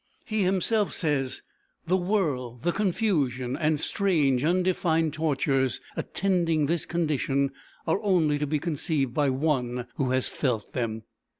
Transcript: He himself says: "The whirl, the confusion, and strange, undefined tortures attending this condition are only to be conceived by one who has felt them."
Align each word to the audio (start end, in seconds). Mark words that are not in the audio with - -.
He 0.25 0.41
himself 0.41 0.93
says: 0.93 1.43
"The 1.85 1.95
whirl, 1.95 2.57
the 2.63 2.71
confusion, 2.71 3.55
and 3.55 3.79
strange, 3.79 4.43
undefined 4.43 5.13
tortures 5.13 5.79
attending 5.95 6.65
this 6.65 6.87
condition 6.87 7.51
are 7.85 8.01
only 8.01 8.39
to 8.39 8.47
be 8.47 8.57
conceived 8.57 9.13
by 9.13 9.29
one 9.29 9.85
who 9.97 10.09
has 10.09 10.27
felt 10.27 10.73
them." 10.73 11.03